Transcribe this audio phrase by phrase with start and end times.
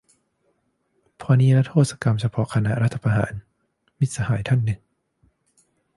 [1.17, 3.33] เพราะนิรโทษกรรมเฉพาะคณะรัฐประหาร-
[3.99, 4.79] มิตรสหายท่านหนึ่ง